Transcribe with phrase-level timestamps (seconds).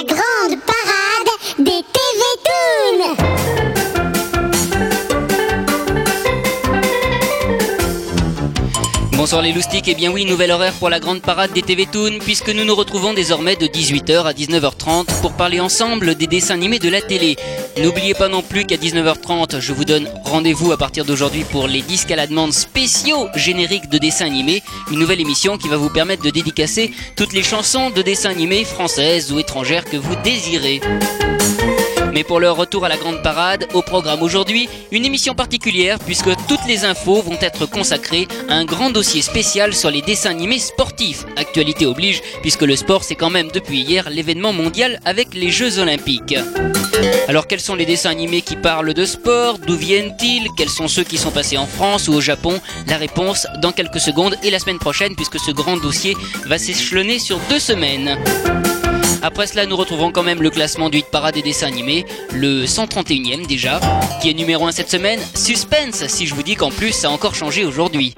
[0.00, 0.39] la grande
[9.30, 12.18] Bonsoir les loustiques, et bien oui, nouvel horaire pour la grande parade des TV Toons,
[12.18, 16.80] puisque nous nous retrouvons désormais de 18h à 19h30 pour parler ensemble des dessins animés
[16.80, 17.36] de la télé.
[17.80, 21.80] N'oubliez pas non plus qu'à 19h30, je vous donne rendez-vous à partir d'aujourd'hui pour les
[21.80, 25.90] disques à la demande spéciaux génériques de dessins animés, une nouvelle émission qui va vous
[25.90, 30.80] permettre de dédicacer toutes les chansons de dessins animés françaises ou étrangères que vous désirez.
[32.12, 36.30] Mais pour leur retour à la grande parade, au programme aujourd'hui, une émission particulière puisque
[36.48, 40.58] toutes les infos vont être consacrées à un grand dossier spécial sur les dessins animés
[40.58, 41.24] sportifs.
[41.36, 45.78] Actualité oblige puisque le sport c'est quand même depuis hier l'événement mondial avec les Jeux
[45.78, 46.36] Olympiques.
[47.28, 49.58] Alors quels sont les dessins animés qui parlent de sport?
[49.58, 50.48] D'où viennent-ils?
[50.56, 52.60] Quels sont ceux qui sont passés en France ou au Japon?
[52.88, 56.16] La réponse dans quelques secondes et la semaine prochaine puisque ce grand dossier
[56.46, 58.18] va s'échelonner sur deux semaines.
[59.22, 62.64] Après cela, nous retrouvons quand même le classement du hit parade des dessins animés, le
[62.64, 63.78] 131e déjà,
[64.22, 65.20] qui est numéro 1 cette semaine.
[65.34, 68.14] Suspense, si je vous dis qu'en plus ça a encore changé aujourd'hui.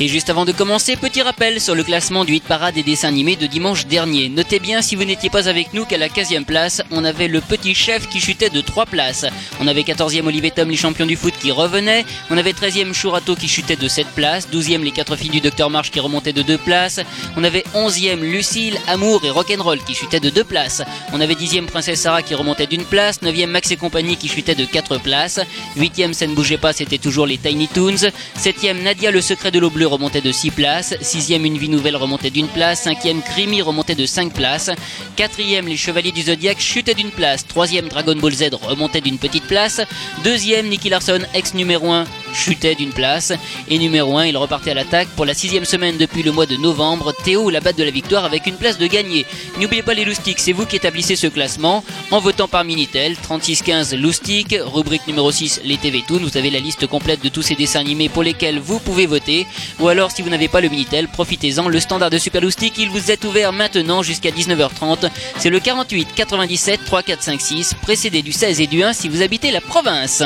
[0.00, 3.06] Et juste avant de commencer, petit rappel sur le classement du hit parade des dessins
[3.06, 4.28] animés de dimanche dernier.
[4.28, 7.40] Notez bien, si vous n'étiez pas avec nous, qu'à la 15e place, on avait le
[7.40, 9.24] petit chef qui chutait de 3 places.
[9.60, 12.04] On avait 14e Olivier Tom, les champions du foot qui revenaient.
[12.28, 14.48] On avait 13e Chourato qui chutait de 7 places.
[14.52, 16.98] 12e les 4 filles du Docteur March qui remontaient de 2 places.
[17.36, 20.82] On avait 11e Lucille, Amour et Rock'n'Roll qui chutaient de 2 places.
[21.12, 23.22] On avait 10e Princesse Sarah qui remontait d'une place.
[23.22, 25.38] 9e Max et compagnie qui chutait de 4 places.
[25.78, 28.10] 8e Ça ne bougeait pas, c'était toujours les Tiny Toons.
[28.36, 31.96] 7e Nadia, le secret de l'eau bleue remontait de 6 places, 6ème Une vie nouvelle
[31.96, 34.70] remontait d'une place, 5ème Crimi remontait de 5 places,
[35.16, 39.44] 4ème Les Chevaliers du Zodiac chutaient d'une place, 3ème Dragon Ball Z remontait d'une petite
[39.44, 39.80] place,
[40.24, 43.32] 2ème Nicky Larson ex numéro 1 chutait d'une place,
[43.68, 46.56] et numéro 1 il repartait à l'attaque pour la sixième semaine depuis le mois de
[46.56, 49.24] novembre, Théo la batte de la victoire avec une place de gagné.
[49.60, 53.94] N'oubliez pas les loustiques, c'est vous qui établissez ce classement en votant par Minitel, 3615
[53.94, 57.54] loustique, rubrique numéro 6 les TV Toon, vous avez la liste complète de tous ces
[57.54, 59.46] dessins animés pour lesquels vous pouvez voter,
[59.80, 62.90] ou alors si vous n'avez pas le Minitel, profitez-en, le standard de Super Loustique, il
[62.90, 65.08] vous est ouvert maintenant jusqu'à 19h30.
[65.38, 69.60] C'est le 48 97 3456, précédé du 16 et du 1 si vous habitez la
[69.60, 70.22] province.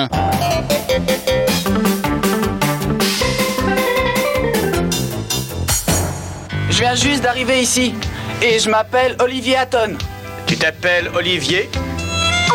[6.70, 7.94] Je viens juste d'arriver ici
[8.42, 9.96] et je m'appelle Olivier Hatton.
[10.46, 11.68] Tu t'appelles Olivier?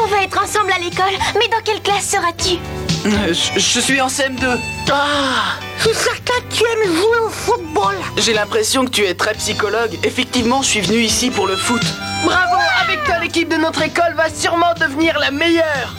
[0.01, 2.57] On va être ensemble à l'école, mais dans quelle classe seras-tu?
[3.05, 4.57] Je, je suis en CM2.
[4.91, 7.95] Ah, c'est certain que tu aimes jouer au football.
[8.17, 9.97] J'ai l'impression que tu es très psychologue.
[10.03, 11.83] Effectivement, je suis venu ici pour le foot.
[12.23, 15.93] Bravo Avec toi, l'équipe de notre école va sûrement devenir la meilleure.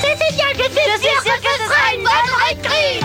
[0.00, 2.12] C'est bien, je suis sûre que ce sera une bonne
[2.48, 3.00] recrue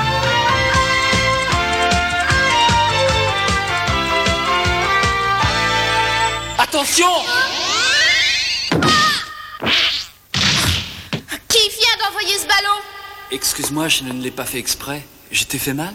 [6.57, 7.07] Attention
[11.49, 12.79] Qui vient d'envoyer ce ballon
[13.33, 15.03] Excuse-moi, je ne l'ai pas fait exprès.
[15.31, 15.91] Je t'ai fait mal?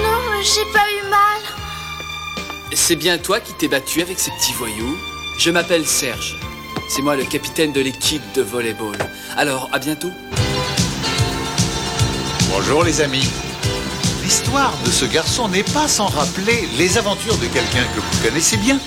[0.00, 1.42] Non, j'ai pas eu mal.
[2.72, 4.96] C'est bien toi qui t'es battu avec ces petits voyous
[5.40, 6.38] Je m'appelle Serge.
[6.88, 8.96] C'est moi le capitaine de l'équipe de volleyball.
[9.36, 10.12] Alors, à bientôt.
[12.48, 13.28] Bonjour les amis.
[14.28, 18.58] L'histoire de ce garçon n'est pas sans rappeler les aventures de quelqu'un que vous connaissez
[18.58, 18.78] bien.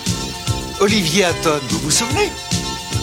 [0.80, 2.30] Olivier Hatton, vous vous souvenez?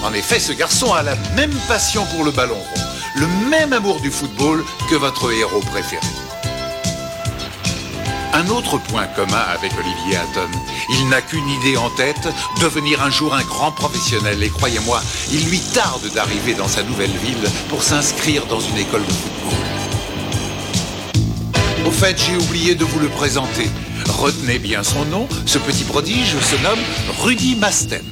[0.04, 2.82] En effet, ce garçon a la même passion pour le ballon rond,
[3.16, 6.06] le même amour du football que votre héros préféré.
[8.34, 10.56] Un autre point commun avec Olivier Hatton,
[10.90, 12.28] il n'a qu'une idée en tête,
[12.60, 14.40] devenir un jour un grand professionnel.
[14.44, 19.04] Et croyez-moi, il lui tarde d'arriver dans sa nouvelle ville pour s'inscrire dans une école
[19.04, 19.77] de football.
[21.88, 23.66] Au fait, j'ai oublié de vous le présenter.
[24.06, 26.78] Retenez bien son nom, ce petit prodige se nomme
[27.20, 28.02] Rudy Masten.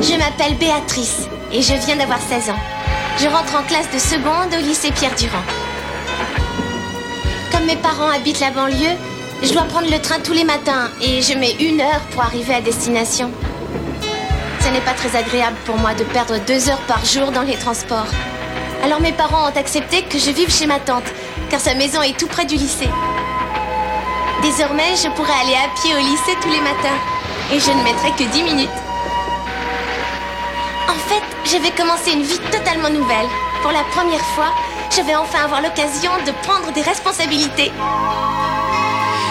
[0.00, 2.60] Je m'appelle Béatrice et je viens d'avoir 16 ans.
[3.18, 5.61] Je rentre en classe de seconde au lycée Pierre Durand.
[7.66, 8.96] Mes parents habitent la banlieue,
[9.42, 12.54] je dois prendre le train tous les matins et je mets une heure pour arriver
[12.54, 13.30] à destination.
[14.60, 17.54] Ce n'est pas très agréable pour moi de perdre deux heures par jour dans les
[17.56, 18.08] transports.
[18.82, 21.04] Alors mes parents ont accepté que je vive chez ma tante,
[21.50, 22.90] car sa maison est tout près du lycée.
[24.42, 26.98] Désormais, je pourrai aller à pied au lycée tous les matins,
[27.52, 28.68] et je ne mettrai que 10 minutes.
[30.88, 33.28] En fait, je vais commencer une vie totalement nouvelle.
[33.62, 34.52] Pour la première fois,
[34.96, 37.70] je vais enfin avoir l'occasion de prendre des responsabilités.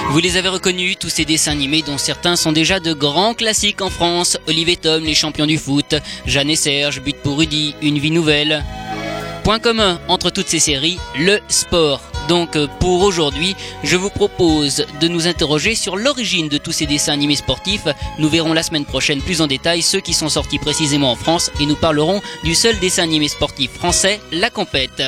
[0.09, 3.81] Vous les avez reconnus, tous ces dessins animés dont certains sont déjà de grands classiques
[3.81, 4.37] en France.
[4.47, 8.63] Olivier Tom, les champions du foot, Jeanne et Serge, But pour Rudy, Une vie nouvelle.
[9.43, 12.01] Point commun entre toutes ces séries, le sport.
[12.27, 16.85] Donc euh, pour aujourd'hui, je vous propose de nous interroger sur l'origine de tous ces
[16.85, 17.87] dessins animés sportifs.
[18.19, 21.51] Nous verrons la semaine prochaine plus en détail ceux qui sont sortis précisément en France
[21.59, 25.03] et nous parlerons du seul dessin animé sportif français, La Compète.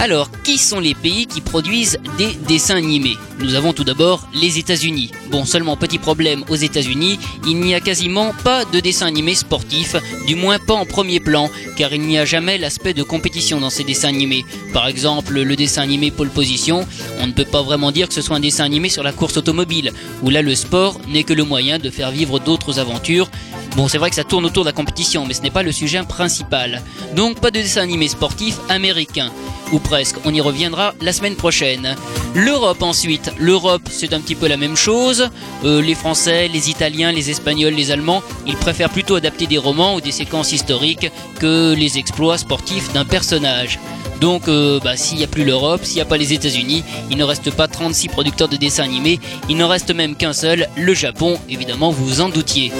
[0.00, 3.18] Alors, qui sont les pays qui produisent des dessins animés?
[3.38, 5.10] Nous avons tout d'abord les États-Unis.
[5.30, 9.96] Bon, seulement petit problème aux États-Unis, il n'y a quasiment pas de dessins animés sportifs,
[10.26, 13.68] du moins pas en premier plan, car il n'y a jamais l'aspect de compétition dans
[13.68, 14.46] ces dessins animés.
[14.72, 16.86] Par exemple, le dessin animé Pole Position,
[17.18, 19.36] on ne peut pas vraiment dire que ce soit un dessin animé sur la course
[19.36, 19.92] automobile,
[20.22, 23.30] où là le sport n'est que le moyen de faire vivre d'autres aventures.
[23.76, 25.72] Bon, c'est vrai que ça tourne autour de la compétition, mais ce n'est pas le
[25.72, 26.82] sujet principal.
[27.14, 29.30] Donc pas de dessin animé sportif américain
[29.72, 31.94] ou presque, on y reviendra la semaine prochaine.
[32.34, 35.30] L'Europe ensuite, l'Europe c'est un petit peu la même chose,
[35.64, 39.94] Euh, les Français, les Italiens, les Espagnols, les Allemands, ils préfèrent plutôt adapter des romans
[39.94, 43.78] ou des séquences historiques que les exploits sportifs d'un personnage.
[44.22, 47.18] Donc euh, bah, s'il n'y a plus l'Europe, s'il n'y a pas les États-Unis, il
[47.18, 49.20] ne reste pas 36 producteurs de dessins animés,
[49.50, 52.72] il n'en reste même qu'un seul, le Japon, évidemment vous vous en doutiez.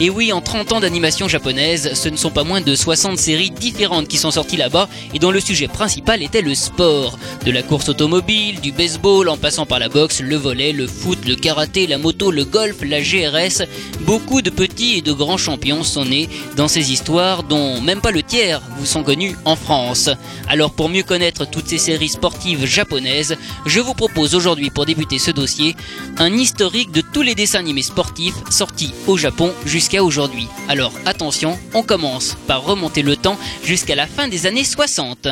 [0.00, 3.50] Et oui, en 30 ans d'animation japonaise, ce ne sont pas moins de 60 séries
[3.50, 7.18] différentes qui sont sorties là-bas et dont le sujet principal était le sport.
[7.44, 11.18] De la course automobile, du baseball, en passant par la boxe, le volet, le foot,
[11.26, 13.64] le karaté, la moto, le golf, la GRS,
[14.02, 18.12] beaucoup de petits et de grands champions sont nés dans ces histoires dont même pas
[18.12, 20.10] le tiers vous sont connus en France.
[20.48, 23.36] Alors pour mieux connaître toutes ces séries sportives japonaises,
[23.66, 25.74] je vous propose aujourd'hui pour débuter ce dossier
[26.18, 30.46] un historique de tous les dessins animés sportifs sortis au Japon jusqu'à aujourd'hui.
[30.68, 35.28] Alors attention, on commence par remonter le temps jusqu'à la fin des années 60.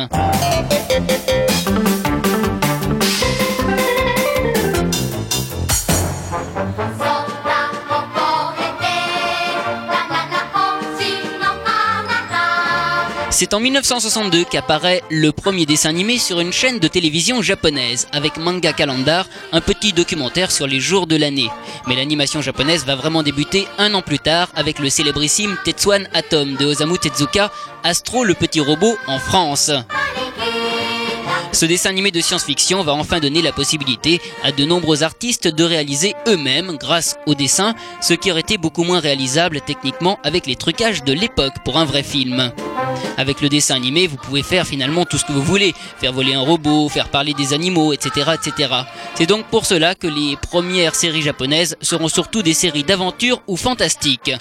[13.39, 18.37] C'est en 1962 qu'apparaît le premier dessin animé sur une chaîne de télévision japonaise, avec
[18.37, 21.47] Manga Calendar, un petit documentaire sur les jours de l'année.
[21.85, 26.55] Mais l'animation japonaise va vraiment débuter un an plus tard avec le célébrissime Tetsuan Atom
[26.55, 27.51] de Osamu Tezuka,
[27.83, 29.69] Astro le petit robot en France.
[31.57, 35.63] Ce dessin animé de science-fiction va enfin donner la possibilité à de nombreux artistes de
[35.63, 40.55] réaliser eux-mêmes, grâce au dessin, ce qui aurait été beaucoup moins réalisable techniquement avec les
[40.55, 42.51] trucages de l'époque pour un vrai film.
[43.17, 46.35] Avec le dessin animé, vous pouvez faire finalement tout ce que vous voulez, faire voler
[46.35, 48.33] un robot, faire parler des animaux, etc.
[48.35, 48.71] etc.
[49.15, 53.57] C'est donc pour cela que les premières séries japonaises seront surtout des séries d'aventure ou
[53.57, 54.31] fantastiques.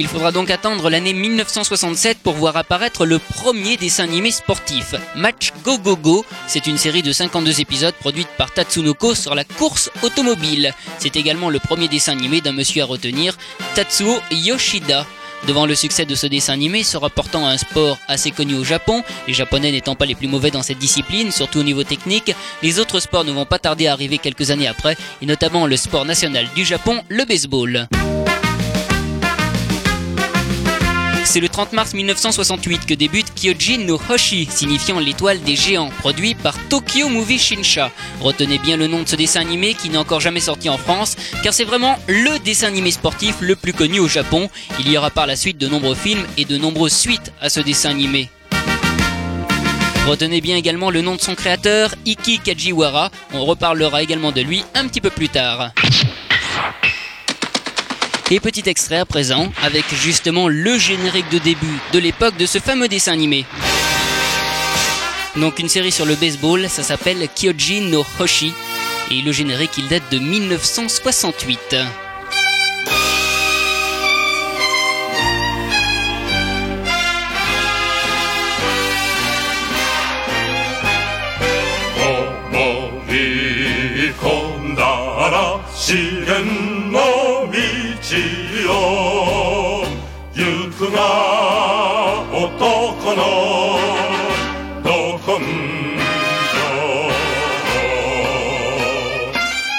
[0.00, 5.52] Il faudra donc attendre l'année 1967 pour voir apparaître le premier dessin animé sportif, Match
[5.62, 6.24] Go Go Go.
[6.46, 10.72] C'est une série de 52 épisodes produite par Tatsunoko sur la course automobile.
[10.98, 13.36] C'est également le premier dessin animé d'un monsieur à retenir,
[13.74, 15.04] Tatsuo Yoshida.
[15.46, 18.64] Devant le succès de ce dessin animé, se rapportant à un sport assez connu au
[18.64, 22.34] Japon, les Japonais n'étant pas les plus mauvais dans cette discipline, surtout au niveau technique,
[22.62, 25.76] les autres sports ne vont pas tarder à arriver quelques années après, et notamment le
[25.76, 27.86] sport national du Japon, le baseball.
[31.30, 36.34] C'est le 30 mars 1968 que débute Kyojin no Hoshi, signifiant l'étoile des géants, produit
[36.34, 37.92] par Tokyo Movie Shinsha.
[38.20, 41.14] Retenez bien le nom de ce dessin animé qui n'est encore jamais sorti en France,
[41.44, 44.50] car c'est vraiment le dessin animé sportif le plus connu au Japon.
[44.80, 47.60] Il y aura par la suite de nombreux films et de nombreuses suites à ce
[47.60, 48.28] dessin animé.
[50.08, 53.12] Retenez bien également le nom de son créateur, Iki Kajiwara.
[53.34, 55.70] On reparlera également de lui un petit peu plus tard.
[58.32, 62.60] Et petit extrait à présent, avec justement le générique de début de l'époque de ce
[62.60, 63.44] fameux dessin animé.
[65.36, 68.52] Donc une série sur le baseball, ça s'appelle Kyoji no Hoshi,
[69.10, 71.76] et le générique il date de 1968.
[88.16, 88.20] よ。
[90.34, 90.38] 行
[90.72, 90.98] くが
[92.32, 93.22] 男の
[94.82, 94.88] ど
[95.18, 96.56] 根性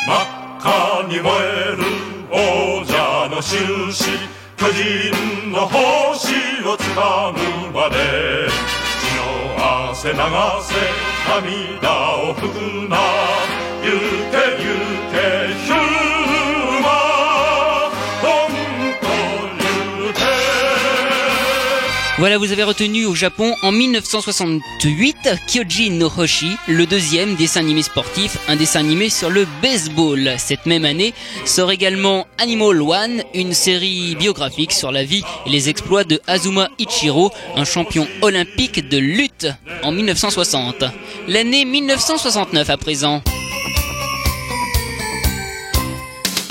[0.07, 0.15] 真っ
[0.59, 0.63] 赤
[1.07, 1.79] に燃える
[2.31, 2.91] 王者
[3.29, 3.51] の印。
[4.57, 6.35] 巨人の星
[6.67, 7.95] をつかむまで。
[9.01, 10.15] 血の汗流
[10.61, 10.69] せ。
[11.27, 11.81] 涙
[12.17, 12.97] を拭くな。
[13.81, 13.87] 行
[14.31, 14.65] け行
[15.11, 15.15] け
[15.65, 16.10] ヒュー。
[22.21, 28.37] Voilà, vous avez retenu au Japon en 1968 Kyojin no Hoshi, le deuxième dessin animé sportif,
[28.47, 30.35] un dessin animé sur le baseball.
[30.37, 35.67] Cette même année sort également Animal One, une série biographique sur la vie et les
[35.69, 39.47] exploits de Azuma Ichiro, un champion olympique de lutte
[39.81, 40.83] en 1960.
[41.27, 43.23] L'année 1969 à présent.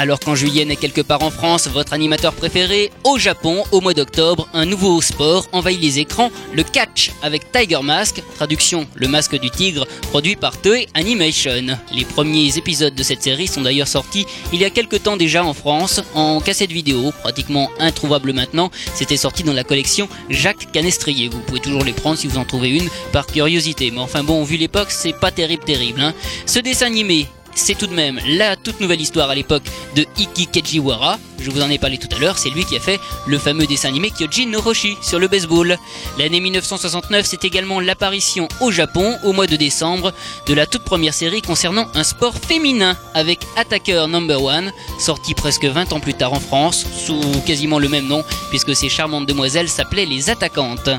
[0.00, 3.92] Alors qu'en juillet n'est quelque part en France votre animateur préféré, au Japon, au mois
[3.92, 9.38] d'octobre, un nouveau sport envahit les écrans, le catch avec Tiger Mask, traduction le masque
[9.38, 11.76] du tigre, produit par Toei Animation.
[11.92, 15.45] Les premiers épisodes de cette série sont d'ailleurs sortis il y a quelque temps déjà
[15.45, 21.28] en France, en cassette vidéo, pratiquement introuvable maintenant, c'était sorti dans la collection Jacques Canestrier.
[21.28, 24.45] Vous pouvez toujours les prendre si vous en trouvez une par curiosité, mais enfin bon,
[24.45, 26.00] vu l'époque, c'est pas terrible terrible.
[26.00, 26.14] Hein.
[26.47, 29.62] Ce dessin animé c'est tout de même la toute nouvelle histoire à l'époque
[29.97, 31.19] de Iki Kejiwara.
[31.40, 33.66] Je vous en ai parlé tout à l'heure, c'est lui qui a fait le fameux
[33.66, 35.78] dessin animé Kyojin no Hoshi sur le baseball.
[36.19, 40.12] L'année 1969, c'est également l'apparition au Japon, au mois de décembre,
[40.47, 45.64] de la toute première série concernant un sport féminin avec Attacker Number One, sorti presque
[45.64, 49.69] 20 ans plus tard en France, sous quasiment le même nom, puisque ces charmantes demoiselles
[49.69, 50.90] s'appelaient les attaquantes.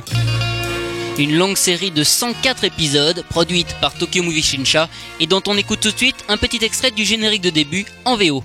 [1.18, 4.90] Une longue série de 104 épisodes produite par Tokyo Movie Shinsha
[5.20, 8.16] et dont on écoute tout de suite un petit extrait du générique de début en
[8.16, 8.44] VO.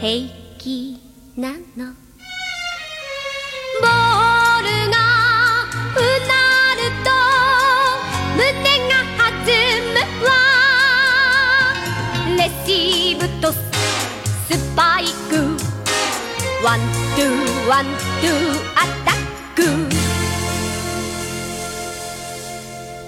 [0.00, 0.35] 苦
[12.46, 13.58] レシーブとス
[14.76, 15.34] パイク
[16.64, 16.78] ワン・
[17.16, 17.84] ツーワン・
[18.20, 18.30] ツー
[18.76, 19.14] アタッ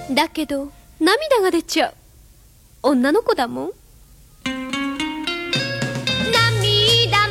[0.09, 1.95] クだけど涙が出ちゃう。
[2.83, 3.71] 女の子だもん。
[4.45, 4.59] 涙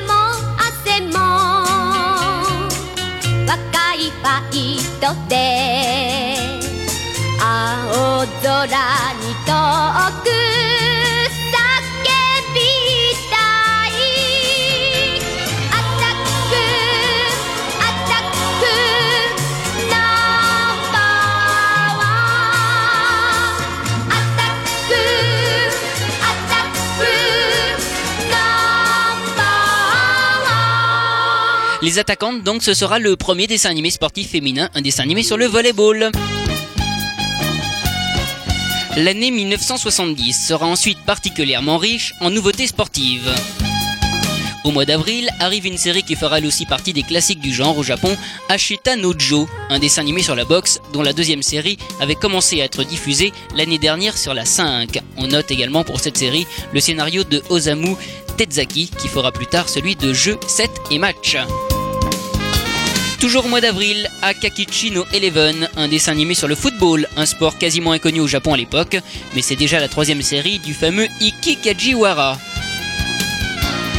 [0.07, 0.13] も
[0.57, 1.17] 汗も。
[3.45, 5.35] 若いファイトで。
[7.41, 9.51] 青空に遠
[10.23, 10.56] く
[31.83, 35.37] Les attaquantes, donc, ce sera le premier dessin animé sportif féminin, un dessin animé sur
[35.37, 36.11] le volleyball.
[38.95, 43.31] L'année 1970 sera ensuite particulièrement riche en nouveautés sportives.
[44.63, 47.77] Au mois d'avril arrive une série qui fera elle aussi partie des classiques du genre
[47.77, 48.17] au Japon,
[48.49, 52.59] Ashita no Jo, un dessin animé sur la boxe dont la deuxième série avait commencé
[52.59, 54.99] à être diffusée l'année dernière sur la 5.
[55.15, 57.95] On note également pour cette série le scénario de Osamu
[58.37, 61.37] Tezaki qui fera plus tard celui de Jeux 7 et Match.
[63.19, 67.57] Toujours au mois d'avril, Akakichi no Eleven, un dessin animé sur le football, un sport
[67.57, 68.97] quasiment inconnu au Japon à l'époque,
[69.35, 72.37] mais c'est déjà la troisième série du fameux Iki Kajiwara.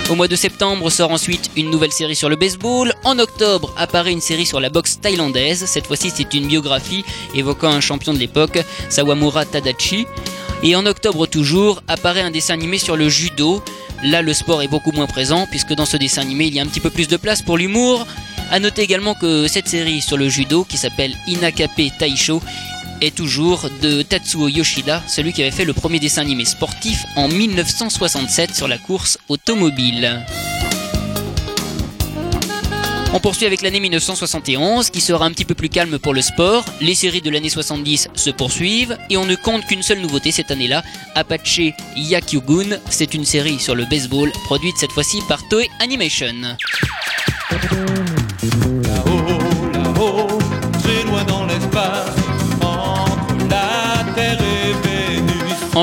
[0.09, 2.95] Au mois de septembre sort ensuite une nouvelle série sur le baseball.
[3.04, 5.66] En octobre apparaît une série sur la boxe thaïlandaise.
[5.66, 7.04] Cette fois-ci c'est une biographie
[7.35, 10.07] évoquant un champion de l'époque, Sawamura Tadachi.
[10.62, 13.62] Et en octobre toujours apparaît un dessin animé sur le judo.
[14.03, 16.62] Là le sport est beaucoup moins présent puisque dans ce dessin animé il y a
[16.62, 18.07] un petit peu plus de place pour l'humour.
[18.50, 22.41] A noter également que cette série sur le judo qui s'appelle Inakape Taisho
[23.00, 27.29] est toujours de Tatsuo Yoshida, celui qui avait fait le premier dessin animé sportif en
[27.29, 30.25] 1967 sur la course automobile.
[33.15, 36.65] On poursuit avec l'année 1971 qui sera un petit peu plus calme pour le sport.
[36.81, 40.50] Les séries de l'année 70 se poursuivent et on ne compte qu'une seule nouveauté cette
[40.50, 40.83] année-là,
[41.15, 41.61] Apache
[41.97, 42.79] Yakyugun.
[42.91, 46.57] C'est une série sur le baseball produite cette fois-ci par Toei Animation.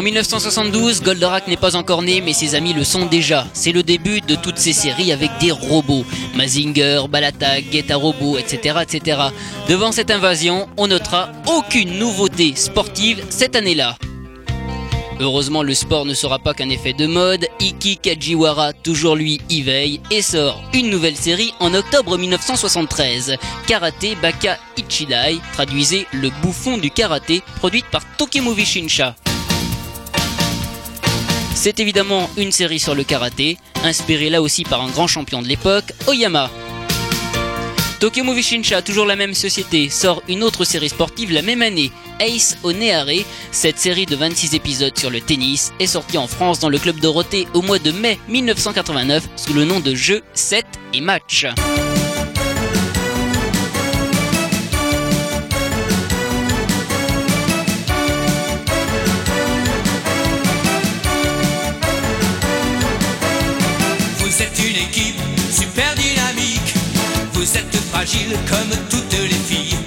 [0.06, 3.48] 1972, Goldorak n'est pas encore né, mais ses amis le sont déjà.
[3.54, 6.06] C'est le début de toutes ces séries avec des robots.
[6.36, 9.20] Mazinger, Balatag, Geta Robot, etc., etc.
[9.68, 13.98] Devant cette invasion, on notera aucune nouveauté sportive cette année-là.
[15.20, 17.48] Heureusement, le sport ne sera pas qu'un effet de mode.
[17.60, 23.38] Iki Kajiwara, toujours lui, y veille et sort une nouvelle série en octobre 1973.
[23.66, 29.16] Karate Baka Ichidai, traduisez le bouffon du karaté, produite par Tokemovi Shinsha.
[31.56, 35.48] C'est évidemment une série sur le karaté, inspirée là aussi par un grand champion de
[35.48, 36.52] l'époque, Oyama.
[38.00, 41.92] Tokyo Movie Shinsha, toujours la même société, sort une autre série sportive la même année,
[42.20, 43.26] Ace Oneare.
[43.52, 47.00] Cette série de 26 épisodes sur le tennis est sortie en France dans le club
[47.00, 51.48] Dorothée au mois de mai 1989 sous le nom de Jeu 7 et Match.
[67.96, 69.78] Fragile comme toutes les filles.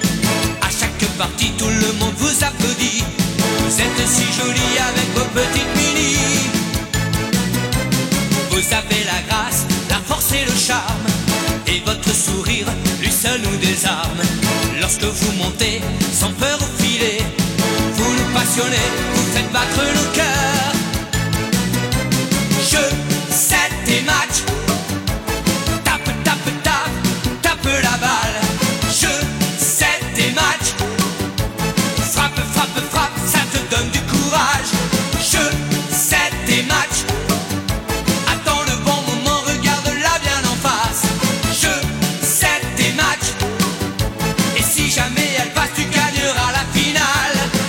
[0.62, 3.04] À chaque partie, tout le monde vous applaudit.
[3.60, 6.16] Vous êtes si jolie avec vos petites mini.
[8.50, 11.06] Vous avez la grâce, la force et le charme.
[11.66, 12.66] Et votre sourire
[13.02, 14.22] lui seul nous désarme.
[14.80, 17.18] Lorsque vous montez sans peur au filet,
[17.94, 20.57] vous nous passionnez, vous faites battre nos cœurs.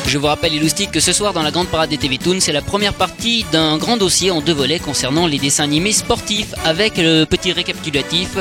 [0.10, 2.52] Je vous rappelle, Iloustique, que ce soir dans la grande parade des TV Toon, c'est
[2.52, 6.98] la première partie d'un grand dossier en deux volets concernant les dessins animés sportifs, avec
[6.98, 8.36] le petit récapitulatif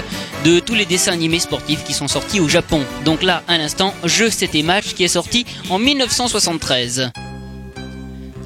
[0.47, 2.83] de tous les dessins animés sportifs qui sont sortis au Japon.
[3.05, 7.11] Donc là, à l'instant, Jeu c'était match qui est sorti en 1973.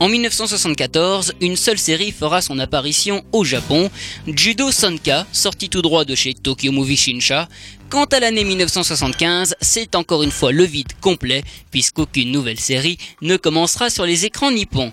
[0.02, 3.88] En 1974, une seule série fera son apparition au Japon,
[4.26, 7.48] Judo Sanka, sorti tout droit de chez Tokyo Movie Shinsha.
[7.88, 13.36] Quant à l'année 1975, c'est encore une fois le vide complet, puisqu'aucune nouvelle série ne
[13.36, 14.90] commencera sur les écrans nippons.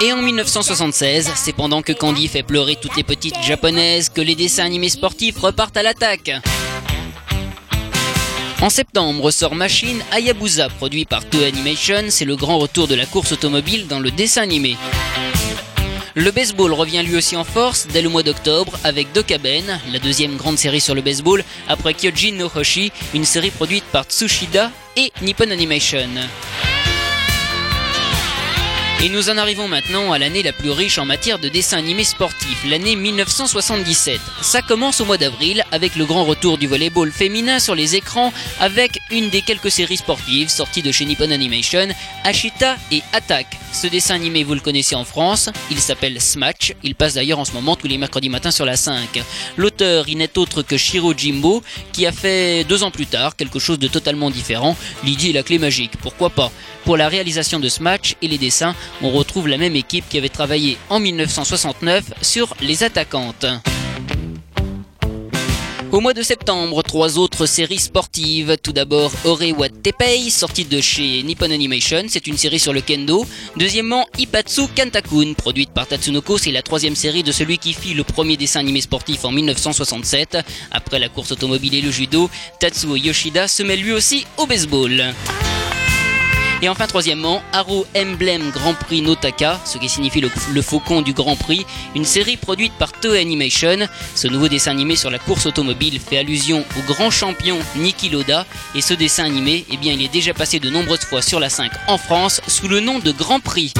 [0.00, 4.34] Et en 1976, c'est pendant que Candy fait pleurer toutes les petites japonaises que les
[4.34, 6.32] dessins animés sportifs repartent à l'attaque.
[8.60, 13.06] En septembre sort Machine Hayabusa, produit par Toei Animation, c'est le grand retour de la
[13.06, 14.76] course automobile dans le dessin animé.
[16.16, 20.36] Le baseball revient lui aussi en force dès le mois d'octobre avec Dokaben, la deuxième
[20.36, 25.12] grande série sur le baseball, après Kyojin no Hoshi, une série produite par Tsushida et
[25.22, 26.08] Nippon Animation.
[29.00, 32.02] Et nous en arrivons maintenant à l'année la plus riche en matière de dessins animés
[32.02, 34.20] sportifs, l'année 1977.
[34.42, 38.32] Ça commence au mois d'avril avec le grand retour du volleyball féminin sur les écrans
[38.58, 41.86] avec une des quelques séries sportives sorties de chez Nippon Animation,
[42.24, 43.46] Ashita et Attack.
[43.72, 47.44] Ce dessin animé, vous le connaissez en France, il s'appelle Smash, il passe d'ailleurs en
[47.44, 49.22] ce moment tous les mercredis matins sur la 5.
[49.56, 53.60] L'auteur, il n'est autre que Shiro Jimbo, qui a fait deux ans plus tard quelque
[53.60, 56.50] chose de totalement différent, Lydie et la clé magique, pourquoi pas?
[56.88, 60.30] Pour la réalisation de Smash et les dessins, on retrouve la même équipe qui avait
[60.30, 63.44] travaillé en 1969 sur Les Attaquantes.
[65.92, 68.56] Au mois de septembre, trois autres séries sportives.
[68.62, 72.80] Tout d'abord, Ore wa Tepei, sortie de chez Nippon Animation, c'est une série sur le
[72.80, 73.26] kendo.
[73.58, 78.02] Deuxièmement, Ipatsu Kantakun, produite par Tatsunoko, c'est la troisième série de celui qui fit le
[78.02, 80.38] premier dessin animé sportif en 1967.
[80.70, 85.12] Après la course automobile et le judo, Tatsuo Yoshida se met lui aussi au baseball.
[86.60, 91.36] Et enfin, troisièmement, Arrow Emblem Grand Prix Notaka, ce qui signifie le, faucon du Grand
[91.36, 93.86] Prix, une série produite par Toei Animation.
[94.16, 98.44] Ce nouveau dessin animé sur la course automobile fait allusion au grand champion Niki Loda.
[98.74, 101.48] Et ce dessin animé, eh bien, il est déjà passé de nombreuses fois sur la
[101.48, 103.72] 5 en France sous le nom de Grand Prix.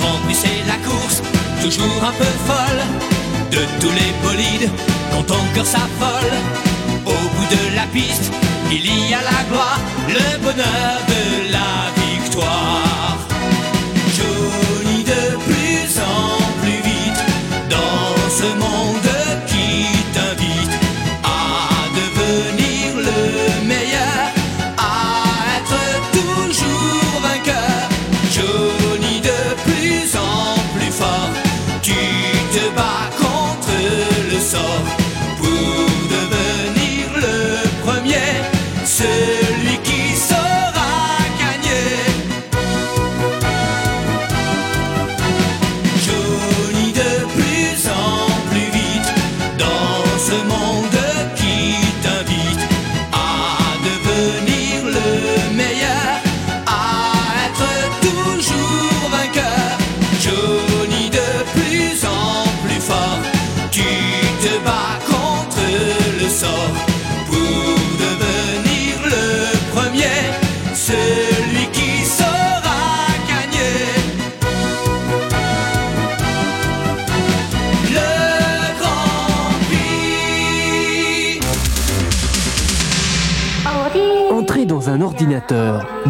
[0.00, 1.22] Grand Prix, c'est la course,
[1.62, 2.82] toujours un peu folle.
[3.52, 4.70] De tous les bolides,
[5.12, 6.32] quand ton cœur s'affole.
[7.06, 8.30] Au bout de la piste,
[8.72, 12.89] il y a la gloire, le bonheur de la victoire.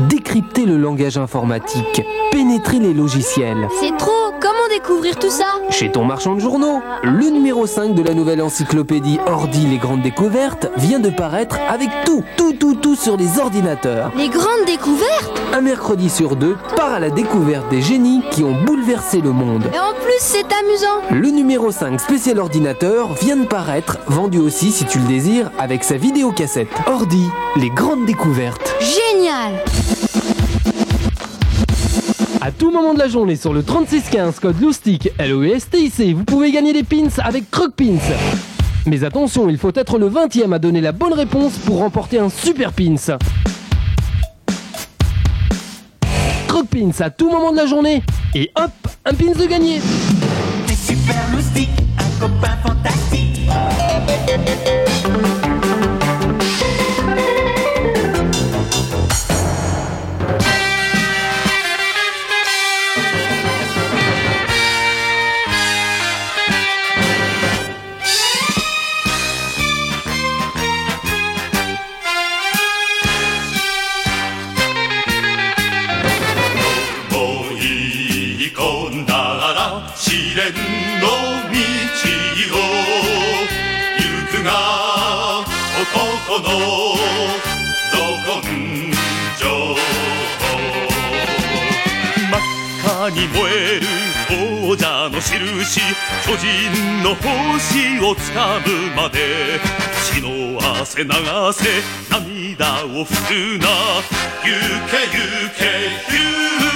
[0.09, 3.69] Décrypter le langage informatique, pénétrer les logiciels.
[3.81, 4.20] C'est trop
[5.81, 10.03] Chez ton marchand de journaux, le numéro 5 de la nouvelle encyclopédie Ordi les grandes
[10.03, 14.13] découvertes vient de paraître avec tout, tout, tout, tout sur les ordinateurs.
[14.15, 15.41] Les grandes découvertes?
[15.55, 19.71] Un mercredi sur deux, part à la découverte des génies qui ont bouleversé le monde.
[19.73, 24.73] Et en plus, c'est amusant Le numéro 5 spécial ordinateur vient de paraître, vendu aussi
[24.73, 26.69] si tu le désires, avec sa vidéocassette.
[26.89, 27.25] Ordi,
[27.57, 28.75] les grandes découvertes.
[28.81, 29.65] Génial
[32.61, 36.83] tout moment de la journée sur le 3615 code LOUSTIC, L-O-U-S-T-I-C, vous pouvez gagner des
[36.83, 37.97] pins avec Croc Pins.
[38.85, 42.29] Mais attention, il faut être le 20e à donner la bonne réponse pour remporter un
[42.29, 43.17] super pins.
[46.49, 48.03] Croc Pins à tout moment de la journée.
[48.35, 48.73] Et hop,
[49.07, 49.81] un pins de gagné.
[50.67, 54.80] T'es super loustique, un copain fantastique.「
[95.33, 95.81] 印
[96.25, 99.61] 巨人の星をつかむまで
[100.13, 101.11] 血の汗流
[101.53, 101.69] せ
[102.11, 103.69] 涙を拭くな。
[104.43, 104.51] 行
[104.91, 105.21] け行
[105.57, 106.70] け行け。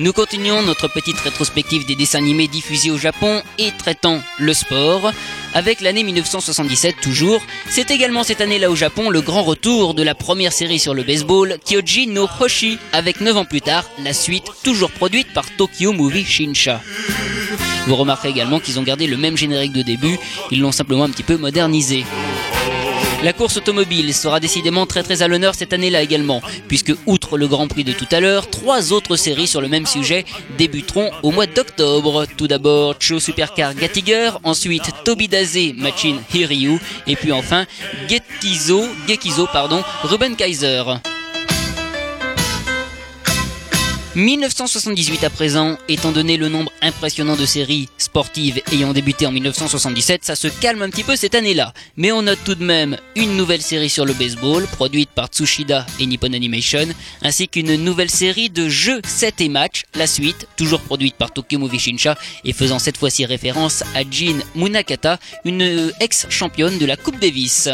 [0.00, 5.12] Nous continuons notre petite rétrospective des dessins animés diffusés au Japon et traitant le sport.
[5.52, 10.14] Avec l'année 1977 toujours, c'est également cette année-là au Japon le grand retour de la
[10.14, 14.50] première série sur le baseball, Kyoji no Hoshi, avec 9 ans plus tard, la suite
[14.64, 16.80] toujours produite par Tokyo Movie Shinsha.
[17.86, 20.18] Vous remarquerez également qu'ils ont gardé le même générique de début,
[20.50, 22.06] ils l'ont simplement un petit peu modernisé.
[23.22, 27.48] La course automobile sera décidément très très à l'honneur cette année-là également, puisque outre le
[27.48, 30.24] Grand Prix de tout à l'heure, trois autres séries sur le même sujet
[30.56, 32.24] débuteront au mois d'octobre.
[32.38, 37.66] Tout d'abord Cho Supercar Gatiger, ensuite Tobidaze Machin Hiryu, et puis enfin
[38.08, 40.82] Gekizo, Gekizo pardon, Ruben Kaiser.
[44.16, 50.24] 1978 à présent, étant donné le nombre impressionnant de séries sportives ayant débuté en 1977,
[50.24, 51.72] ça se calme un petit peu cette année-là.
[51.96, 55.86] Mais on note tout de même une nouvelle série sur le baseball, produite par Tsushida
[56.00, 56.88] et Nippon Animation,
[57.22, 61.58] ainsi qu'une nouvelle série de jeux 7 et match, la suite, toujours produite par Tokyo
[61.58, 67.20] Movie Shinsha et faisant cette fois-ci référence à Jin Munakata, une ex-championne de la Coupe
[67.20, 67.68] Davis.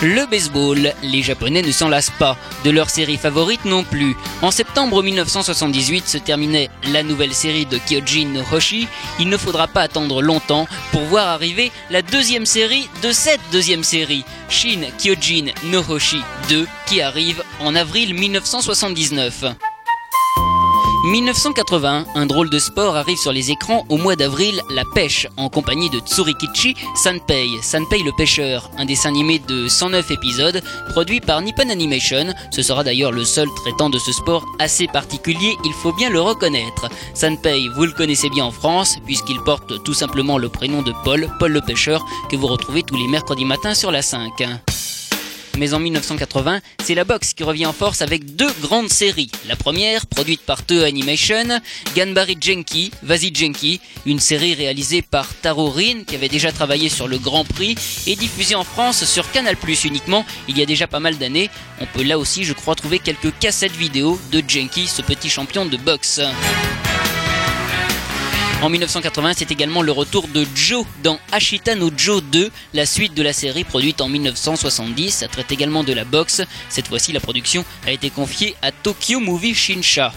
[0.00, 4.14] Le baseball, les Japonais ne s'en lassent pas, de leur série favorite non plus.
[4.42, 8.86] En septembre 1978 se terminait la nouvelle série de Kyojin no Hoshi.
[9.18, 13.82] Il ne faudra pas attendre longtemps pour voir arriver la deuxième série de cette deuxième
[13.82, 19.46] série, Shin Kyojin no Hoshi 2, qui arrive en avril 1979.
[21.04, 25.48] 1980, un drôle de sport arrive sur les écrans au mois d'avril, La Pêche, en
[25.48, 31.40] compagnie de Tsurikichi Sanpei, Sanpei le pêcheur, un dessin animé de 109 épisodes, produit par
[31.40, 32.34] Nippon Animation.
[32.50, 36.20] Ce sera d'ailleurs le seul traitant de ce sport assez particulier, il faut bien le
[36.20, 36.88] reconnaître.
[37.14, 41.28] Sanpei, vous le connaissez bien en France, puisqu'il porte tout simplement le prénom de Paul,
[41.38, 44.42] Paul le pêcheur, que vous retrouvez tous les mercredis matins sur la 5
[45.58, 49.30] mais en 1980, c'est la boxe qui revient en force avec deux grandes séries.
[49.46, 51.60] La première, produite par Toei Animation,
[51.96, 57.08] Ganbari Genki, Vas-y Genki, une série réalisée par Taro Rin, qui avait déjà travaillé sur
[57.08, 57.74] le Grand Prix,
[58.06, 61.50] et diffusée en France sur Canal+, uniquement, il y a déjà pas mal d'années.
[61.80, 65.66] On peut là aussi, je crois, trouver quelques cassettes vidéo de Genki, ce petit champion
[65.66, 66.20] de boxe.
[68.60, 73.14] En 1980, c'est également le retour de Joe dans Ashita no Joe 2, la suite
[73.14, 75.12] de la série produite en 1970.
[75.12, 76.42] Ça traite également de la boxe.
[76.68, 80.12] Cette fois-ci, la production a été confiée à Tokyo Movie Shinsha.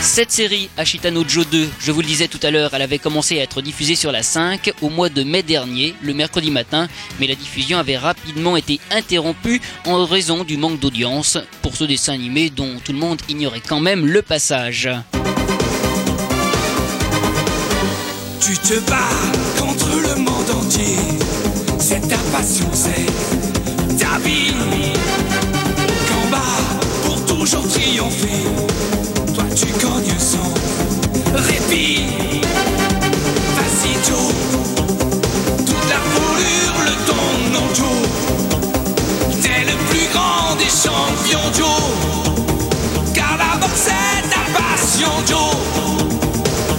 [0.00, 2.98] Cette série, Ashita no Joe 2, je vous le disais tout à l'heure, elle avait
[2.98, 6.88] commencé à être diffusée sur la 5 au mois de mai dernier, le mercredi matin,
[7.20, 12.12] mais la diffusion avait rapidement été interrompue en raison du manque d'audience pour ce dessin
[12.12, 14.90] animé dont tout le monde ignorait quand même le passage.
[18.44, 18.96] tu te bats
[19.56, 20.96] contre le monde entier.
[21.78, 23.06] C'est ta passion, c'est
[23.96, 24.52] ta vie.
[26.08, 26.38] Combat
[27.04, 28.42] pour toujours triompher.
[29.32, 30.52] Toi, tu cognes sans
[31.36, 32.06] répit.
[33.56, 34.34] Vas-y, Joe.
[35.58, 38.02] Toute la foulure, le ton, non, Joe.
[39.40, 43.14] T'es le plus grand des champions, Joe.
[43.14, 45.54] Car la boxe, c'est ta passion, Joe.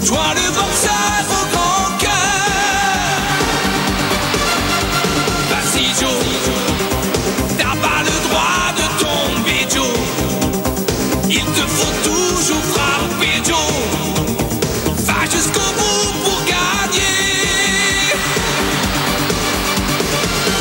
[0.06, 1.23] Toi, le boxeur.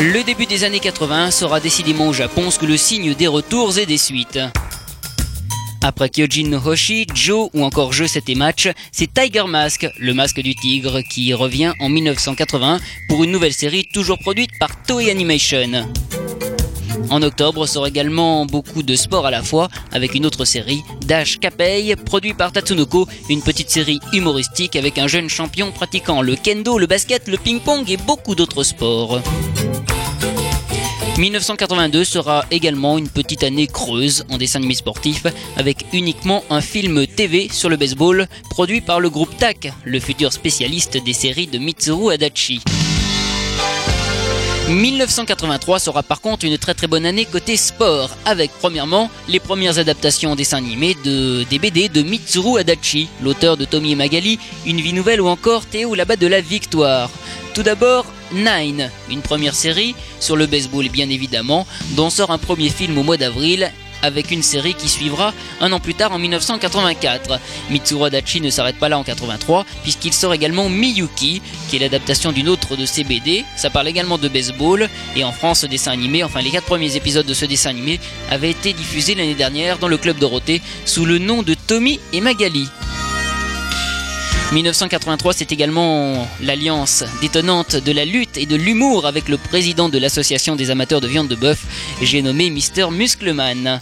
[0.01, 3.79] Le début des années 80 sera décidément au Japon ce que le signe des retours
[3.79, 4.41] et des suites.
[5.81, 10.41] Après Kyojin no Hoshi, Joe ou encore Jeu c'était match, c'est Tiger Mask, le masque
[10.41, 15.89] du tigre, qui revient en 1980 pour une nouvelle série toujours produite par Toei Animation.
[17.11, 21.39] En octobre sort également beaucoup de sport à la fois avec une autre série, Dash
[21.39, 26.79] Kapei, produit par Tatsunoko, une petite série humoristique avec un jeune champion pratiquant le kendo,
[26.79, 29.21] le basket, le ping-pong et beaucoup d'autres sports.
[31.19, 37.07] 1982 sera également une petite année creuse en dessin animé sportif avec uniquement un film
[37.07, 41.59] TV sur le baseball produit par le groupe TAC, le futur spécialiste des séries de
[41.59, 42.63] Mitsuru Adachi.
[44.69, 49.79] 1983 sera par contre une très très bonne année côté sport, avec premièrement les premières
[49.79, 54.39] adaptations en dessin animé de, des BD de Mitsuru Adachi, l'auteur de Tommy et Magali,
[54.65, 57.11] Une vie nouvelle ou encore Théo là-bas de la victoire.
[57.55, 62.71] Tout d'abord, Nine, une première série sur le baseball bien évidemment, dont sort un premier
[62.71, 63.71] film au mois d'avril
[64.03, 67.39] avec une série qui suivra un an plus tard en 1984.
[67.71, 72.33] Mitsuru Adachi ne s'arrête pas là en 83 puisqu'il sort également Miyuki qui est l'adaptation
[72.33, 73.45] d'une autre de ses BD.
[73.57, 76.97] Ça parle également de baseball et en France ce dessin animé, enfin les quatre premiers
[76.97, 81.05] épisodes de ce dessin animé avaient été diffusés l'année dernière dans le club Dorothée sous
[81.05, 82.69] le nom de Tommy et Magali.
[84.53, 89.99] 1983, c'est également l'alliance détonnante de la lutte et de l'humour avec le président de
[89.99, 91.65] l'association des amateurs de viande de bœuf,
[92.03, 93.81] j'ai nommé Mister Muscleman.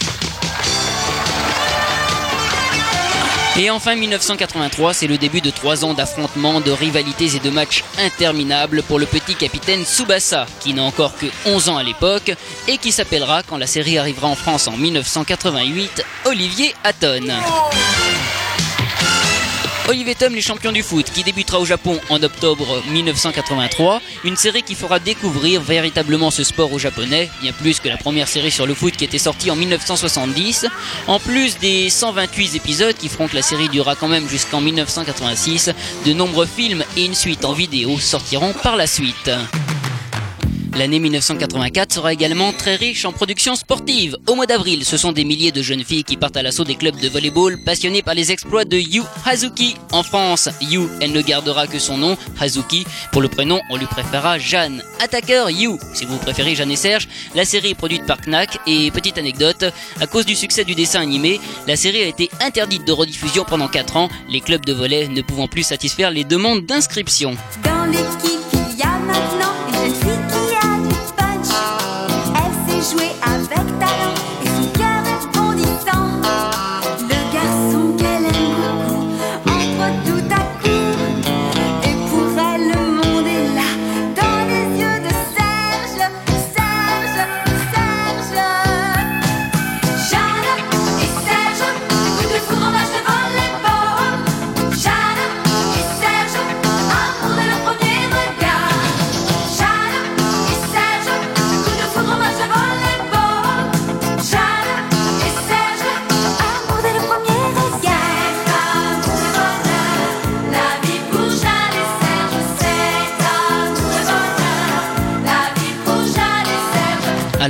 [3.59, 7.83] Et enfin 1983, c'est le début de trois ans d'affrontements, de rivalités et de matchs
[7.99, 12.33] interminables pour le petit capitaine Tsubasa, qui n'a encore que 11 ans à l'époque,
[12.69, 17.27] et qui s'appellera, quand la série arrivera en France en 1988, Olivier Hatton.
[19.91, 24.63] Olivier Tom, les champions du foot, qui débutera au Japon en octobre 1983, une série
[24.63, 28.69] qui fera découvrir véritablement ce sport aux Japonais, bien plus que la première série sur
[28.69, 30.67] le foot qui était sortie en 1970,
[31.09, 35.73] en plus des 128 épisodes qui feront que la série durera quand même jusqu'en 1986,
[36.07, 39.29] de nombreux films et une suite en vidéo sortiront par la suite.
[40.77, 44.17] L'année 1984 sera également très riche en productions sportives.
[44.27, 46.77] Au mois d'avril, ce sont des milliers de jeunes filles qui partent à l'assaut des
[46.77, 49.75] clubs de volleyball passionnés par les exploits de Yu Hazuki.
[49.93, 52.87] En France, Yu, elle ne gardera que son nom, Hazuki.
[53.13, 54.83] Pour le prénom, on lui préférera Jeanne.
[55.01, 57.09] Attaqueur Yu, si vous préférez Jeanne et Serge.
[57.35, 59.65] La série est produite par Knack et petite anecdote,
[60.01, 63.69] à cause du succès du dessin animé, la série a été interdite de rediffusion pendant
[63.69, 67.37] 4 ans, les clubs de volley ne pouvant plus satisfaire les demandes d'inscription.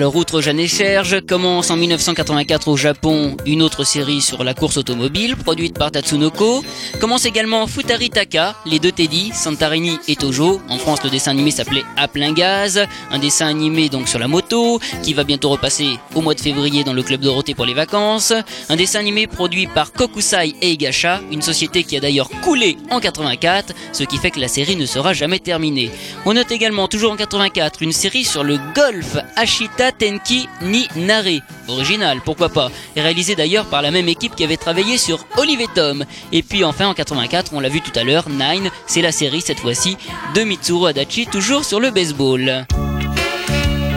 [0.01, 4.55] Alors, outre Jeanne et Serge, commence en 1984 au Japon une autre série sur la
[4.55, 6.65] course automobile produite par Tatsunoko.
[6.99, 10.59] Commence également Futari Taka, les deux Teddy, Santarini et Tojo.
[10.71, 14.27] En France, le dessin animé s'appelait À plein gaz, un dessin animé donc sur la
[14.27, 17.75] moto, qui va bientôt repasser au mois de février dans le club Dorothée pour les
[17.75, 18.33] vacances.
[18.71, 23.75] Un dessin animé produit par Kokusai Eigasha, une société qui a d'ailleurs coulé en 84,
[23.93, 25.91] ce qui fait que la série ne sera jamais terminée.
[26.25, 31.41] On note également, toujours en 84, une série sur le golf Ashita Tenki ni Nare.
[31.69, 32.71] Original, pourquoi pas.
[32.97, 36.05] Réalisé d'ailleurs par la même équipe qui avait travaillé sur Olive et.
[36.33, 39.41] Et puis enfin en 84, on l'a vu tout à l'heure, Nine, c'est la série
[39.41, 39.97] cette fois-ci
[40.35, 42.67] de Mitsuru Adachi, toujours sur le baseball.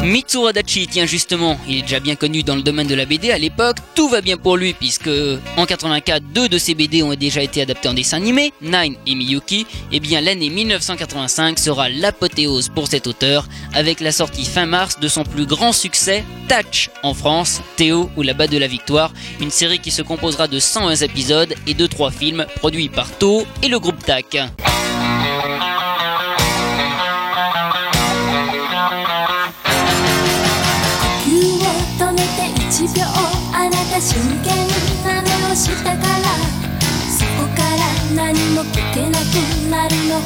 [0.03, 3.31] Mitsuru Adachi, tiens justement, il est déjà bien connu dans le domaine de la BD
[3.31, 5.09] à l'époque, tout va bien pour lui puisque
[5.55, 9.15] en 84, deux de ses BD ont déjà été adaptés en dessin animé, Nine et
[9.15, 14.99] Miyuki, et bien l'année 1985 sera l'apothéose pour cet auteur avec la sortie fin mars
[14.99, 19.13] de son plus grand succès, Touch en France, Théo ou la bas de la victoire,
[19.39, 23.45] une série qui se composera de 101 épisodes et de 3 films produits par Toho
[23.63, 24.37] et le groupe TAC.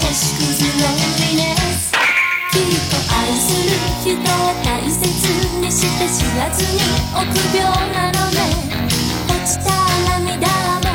[0.08, 1.43] なるの星屑ロンリネ
[1.76, 1.91] ス
[2.52, 5.04] きっと愛する人を大切
[5.60, 6.80] にして知らずに
[7.13, 8.38] 臆病なのね。
[9.28, 9.70] 落ちた
[10.20, 10.48] 涙
[10.80, 10.88] も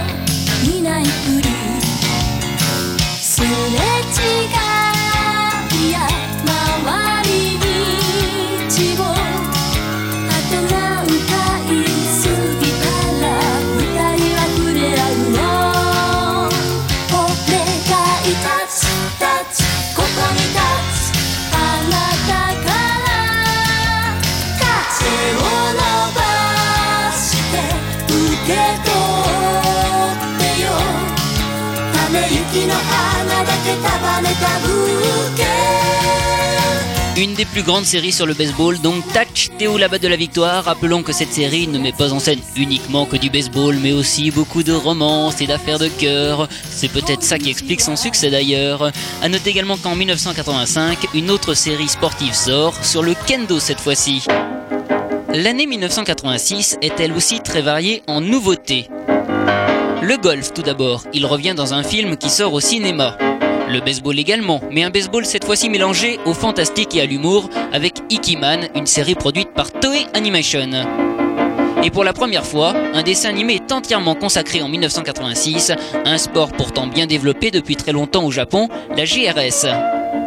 [0.66, 1.08] 見ないふ
[1.42, 1.44] り。
[3.20, 3.50] すれ違
[4.78, 4.81] う
[32.75, 35.43] 花だけ束ねたブーケ
[37.19, 40.65] Une des plus grandes séries sur le baseball, donc Touch Théo là-bas de la victoire.
[40.65, 44.29] Rappelons que cette série ne met pas en scène uniquement que du baseball, mais aussi
[44.29, 46.47] beaucoup de romance et d'affaires de cœur.
[46.69, 48.91] C'est peut-être ça qui explique son succès d'ailleurs.
[49.23, 54.27] A noter également qu'en 1985, une autre série sportive sort, sur le kendo cette fois-ci.
[55.34, 58.90] L'année 1986 est elle aussi très variée en nouveautés?
[60.02, 63.16] Le golf tout d'abord, il revient dans un film qui sort au cinéma.
[63.70, 67.94] Le baseball également, mais un baseball cette fois-ci mélangé au fantastique et à l'humour avec
[68.10, 70.68] Ikiman, une série produite par Toei Animation.
[71.82, 75.72] Et pour la première fois, un dessin animé est entièrement consacré en 1986,
[76.04, 79.66] un sport pourtant bien développé depuis très longtemps au Japon, la GRS.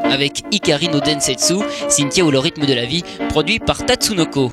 [0.06, 1.58] Avec Ikari no Densetsu,
[1.90, 4.52] Cynthia ou le rythme de la vie, produit par Tatsunoko.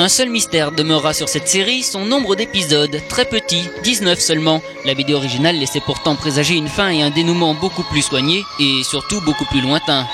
[0.00, 4.62] Un seul mystère demeurera sur cette série, son nombre d'épisodes, très petit, 19 seulement.
[4.84, 8.84] La vidéo originale laissait pourtant présager une fin et un dénouement beaucoup plus soigné et
[8.84, 10.06] surtout beaucoup plus lointain.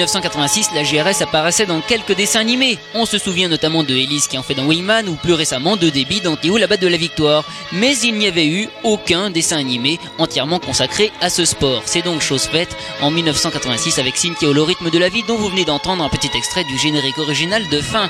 [0.00, 2.78] 1986, la GRS apparaissait dans quelques dessins animés.
[2.94, 5.90] On se souvient notamment de Elise qui en fait dans Wayman ou plus récemment de
[5.90, 7.44] Debbie dans Théo la batte de la victoire.
[7.72, 11.82] Mais il n'y avait eu aucun dessin animé entièrement consacré à ce sport.
[11.84, 15.48] C'est donc chose faite en 1986 avec Cynthia au rythme de la vie dont vous
[15.48, 18.08] venez d'entendre un petit extrait du générique original de fin.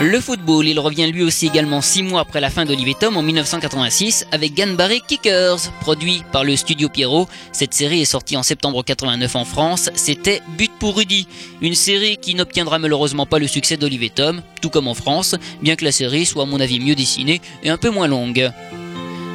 [0.00, 3.22] Le football, il revient lui aussi également 6 mois après la fin d'Olivier Tom en
[3.22, 7.28] 1986 avec Ganbare Kickers, produit par le studio Pierrot.
[7.50, 11.26] Cette série est sortie en septembre 89 en France, c'était But pour Rudy,
[11.60, 15.74] une série qui n'obtiendra malheureusement pas le succès d'Olivier Tom, tout comme en France, bien
[15.74, 18.52] que la série soit à mon avis mieux dessinée et un peu moins longue.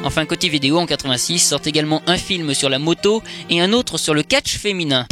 [0.02, 3.98] Enfin, côté vidéo, en 86 sort également un film sur la moto et un autre
[3.98, 5.06] sur le catch féminin.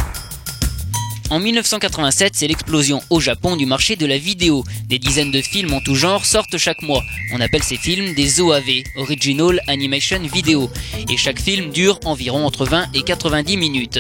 [1.32, 4.64] En 1987, c'est l'explosion au Japon du marché de la vidéo.
[4.84, 7.02] Des dizaines de films en tout genre sortent chaque mois.
[7.32, 10.70] On appelle ces films des OAV, Original Animation Video.
[11.08, 13.98] Et chaque film dure environ entre 20 et 90 minutes.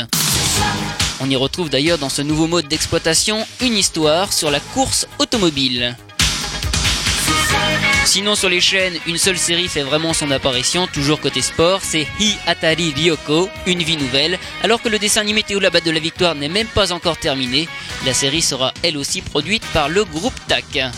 [1.20, 5.96] On y retrouve d'ailleurs dans ce nouveau mode d'exploitation une histoire sur la course automobile.
[8.04, 12.06] Sinon sur les chaînes, une seule série fait vraiment son apparition, toujours côté sport, c'est
[12.20, 14.38] Hi Atari Ryoko, une vie nouvelle.
[14.62, 17.16] Alors que le dessin animé Théo la batte de la victoire n'est même pas encore
[17.16, 17.68] terminé,
[18.04, 20.92] la série sera elle aussi produite par le groupe TAC.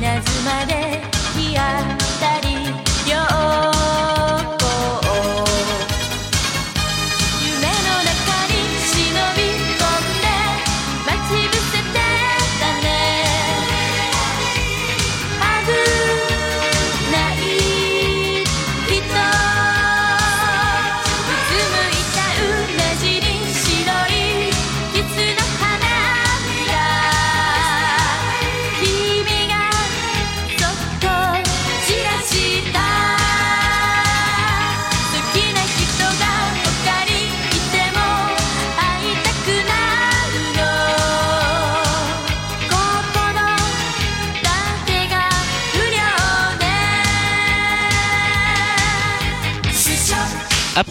[0.00, 1.02] 稲妻で
[1.36, 1.60] 日当
[2.20, 2.68] たり
[3.06, 3.79] 良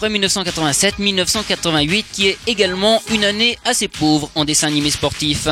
[0.00, 5.46] Après 1987, 1988 qui est également une année assez pauvre en dessin animé sportif.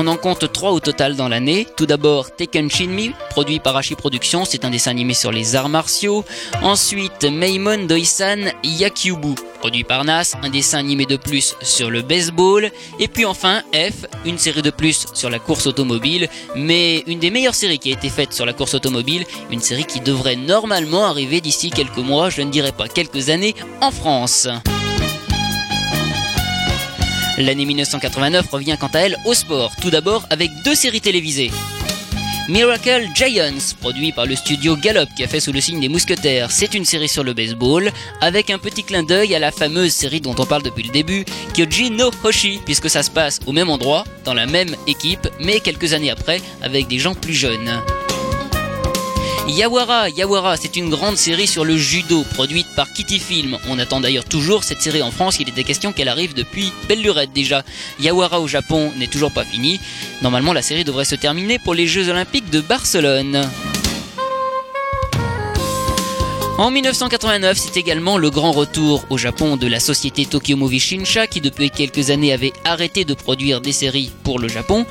[0.00, 1.66] On en compte trois au total dans l'année.
[1.76, 5.68] Tout d'abord Tekken Shinmi, produit par Hachi Productions, c'est un dessin animé sur les arts
[5.68, 6.24] martiaux.
[6.62, 12.70] Ensuite Meimon Doisan Yakyubu, produit par Nas, un dessin animé de plus sur le baseball.
[13.00, 17.32] Et puis enfin F, une série de plus sur la course automobile, mais une des
[17.32, 21.06] meilleures séries qui a été faite sur la course automobile, une série qui devrait normalement
[21.06, 24.46] arriver d'ici quelques mois, je ne dirais pas quelques années, en France.
[27.38, 31.52] L'année 1989 revient quant à elle au sport, tout d'abord avec deux séries télévisées.
[32.48, 36.50] Miracle Giants, produit par le studio Gallop qui a fait sous le signe des mousquetaires,
[36.50, 40.20] c'est une série sur le baseball, avec un petit clin d'œil à la fameuse série
[40.20, 41.24] dont on parle depuis le début,
[41.54, 45.60] Kyoji no Hoshi, puisque ça se passe au même endroit, dans la même équipe, mais
[45.60, 47.80] quelques années après, avec des gens plus jeunes.
[49.48, 53.58] Yawara, Yawara, c'est une grande série sur le judo produite par Kitty Film.
[53.68, 57.00] On attend d'ailleurs toujours cette série en France, il était question qu'elle arrive depuis belle
[57.00, 57.64] lurette déjà.
[57.98, 59.80] Yawara au Japon n'est toujours pas fini.
[60.20, 63.48] Normalement, la série devrait se terminer pour les Jeux Olympiques de Barcelone.
[66.58, 71.28] En 1989, c'est également le grand retour au Japon de la société Tokyo Movie Shinsha
[71.28, 74.84] qui depuis quelques années avait arrêté de produire des séries pour le Japon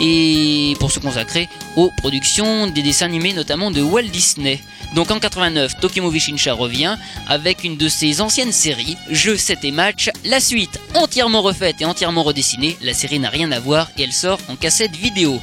[0.00, 4.60] et pour se consacrer aux productions des dessins animés notamment de Walt Disney.
[4.94, 6.96] Donc en 89, Tokyo Movie Shinsha revient
[7.28, 11.84] avec une de ses anciennes séries, Jeux 7 et Match, la suite entièrement refaite et
[11.84, 15.40] entièrement redessinée, la série n'a rien à voir et elle sort en cassette vidéo.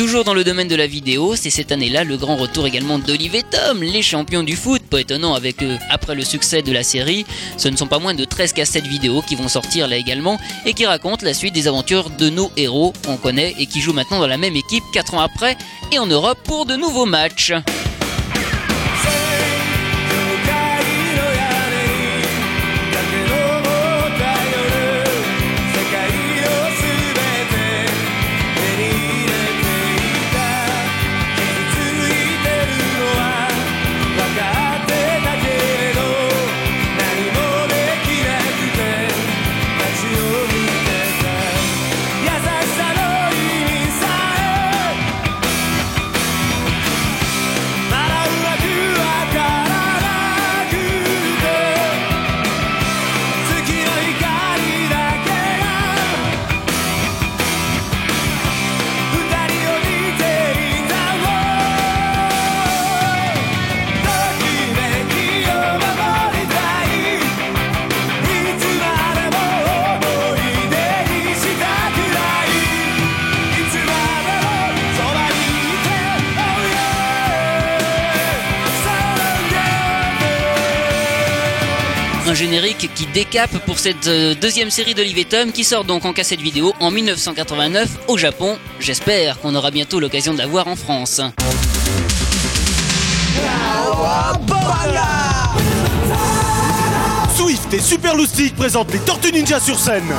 [0.00, 3.34] Toujours dans le domaine de la vidéo, c'est cette année-là le grand retour également d'Olive
[3.34, 5.78] et Tom, les champions du foot, pas étonnant avec eux.
[5.88, 7.24] Après le succès de la série,
[7.56, 10.74] ce ne sont pas moins de 13 cassettes vidéo qui vont sortir là également et
[10.74, 14.18] qui racontent la suite des aventures de nos héros qu'on connaît et qui jouent maintenant
[14.18, 15.56] dans la même équipe 4 ans après
[15.92, 17.52] et en Europe pour de nouveaux matchs.
[83.24, 86.72] Décape pour cette euh, deuxième série d'Olive et Tom qui sort donc en cassette vidéo
[86.80, 88.56] en 1989 au Japon.
[88.78, 91.20] J'espère qu'on aura bientôt l'occasion de la voir en France.
[97.36, 100.14] Swift et Super Loustic présentent les Tortues Ninja sur scène.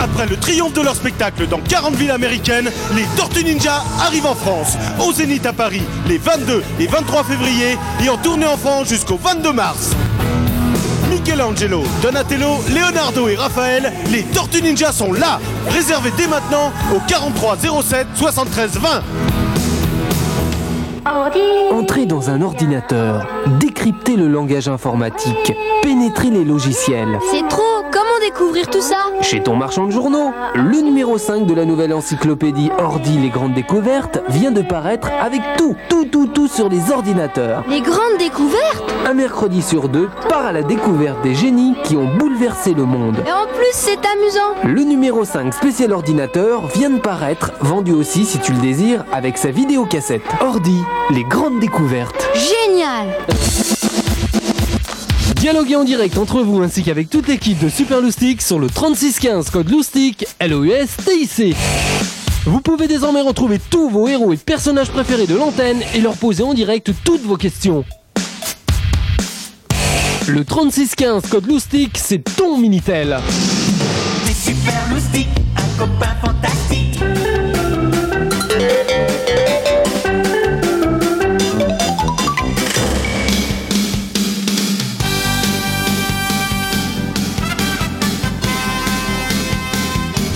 [0.00, 4.34] Après le triomphe de leur spectacle dans 40 villes américaines, les Tortues Ninja arrivent en
[4.34, 8.88] France, au Zénith à Paris, les 22 et 23 février et en tournée en France
[8.88, 9.90] jusqu'au 22 mars.
[11.44, 15.38] Michelangelo, Donatello, Leonardo et Raphaël, les Tortues Ninja sont là
[15.68, 19.02] Réservez dès maintenant au 43 07 73 20
[21.70, 23.26] Entrez dans un ordinateur,
[23.60, 27.18] décryptez le langage informatique, pénétrez les logiciels.
[27.30, 27.83] C'est trop
[28.24, 32.70] découvrir tout ça Chez ton marchand de journaux, le numéro 5 de la nouvelle encyclopédie
[32.78, 37.64] Ordi les grandes découvertes vient de paraître avec tout, tout, tout, tout sur les ordinateurs.
[37.68, 42.08] Les grandes découvertes Un mercredi sur deux, part à la découverte des génies qui ont
[42.16, 43.18] bouleversé le monde.
[43.26, 48.24] Et en plus, c'est amusant Le numéro 5 spécial ordinateur vient de paraître, vendu aussi
[48.24, 50.22] si tu le désires, avec sa vidéocassette.
[50.40, 52.26] Ordi, les grandes découvertes.
[52.34, 53.73] Génial
[55.44, 59.50] Dialoguez en direct entre vous ainsi qu'avec toute l'équipe de Super Loustic sur le 3615
[59.50, 61.54] code Loustic, L-O-U-S-T-I-C.
[62.46, 66.42] Vous pouvez désormais retrouver tous vos héros et personnages préférés de l'antenne et leur poser
[66.42, 67.84] en direct toutes vos questions.
[70.28, 73.12] Le 3615 code Loustic, c'est ton Minitel.
[73.12, 73.20] Un
[75.78, 76.98] copain fantastique.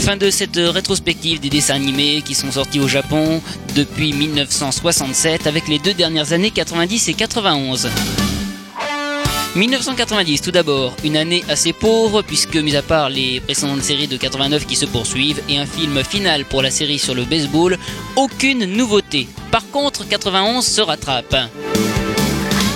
[0.08, 3.42] Fin de cette rétrospective des dessins animés qui sont sortis au Japon
[3.76, 7.90] depuis 1967 avec les deux dernières années 90 et 91.
[9.54, 14.16] 1990 tout d'abord, une année assez pauvre puisque mis à part les précédentes séries de
[14.16, 17.76] 89 qui se poursuivent et un film final pour la série sur le baseball,
[18.16, 19.28] aucune nouveauté.
[19.50, 21.36] Par contre, 91 se rattrape.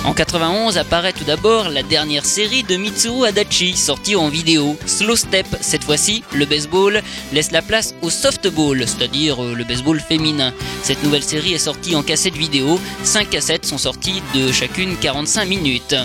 [0.05, 4.77] En 91 apparaît tout d'abord la dernière série de Mitsuru Adachi, sortie en vidéo.
[4.85, 7.01] Slow Step, cette fois-ci, le baseball
[7.31, 10.51] laisse la place au softball, c'est-à-dire euh, le baseball féminin.
[10.81, 15.45] Cette nouvelle série est sortie en cassette vidéo, 5 cassettes sont sorties de chacune 45
[15.45, 15.95] minutes.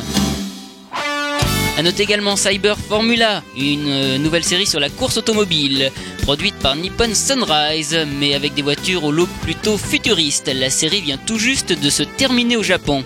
[1.77, 5.91] A noter également Cyber Formula, une euh, nouvelle série sur la course automobile,
[6.23, 10.49] produite par Nippon Sunrise, mais avec des voitures au look plutôt futuriste.
[10.55, 13.03] La série vient tout juste de se terminer au Japon.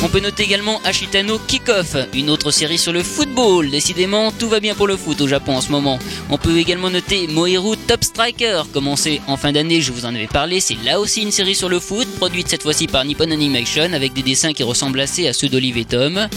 [0.00, 3.68] On peut noter également Ashitano Kickoff, une autre série sur le football.
[3.68, 5.98] Décidément, tout va bien pour le foot au Japon en ce moment.
[6.30, 10.28] On peut également noter Mohiru Top Striker, commencé en fin d'année, je vous en avais
[10.28, 10.60] parlé.
[10.60, 14.12] C'est là aussi une série sur le foot, produite cette fois-ci par Nippon Animation, avec
[14.12, 16.28] des dessins qui ressemblent assez à ceux d'Olive Tom.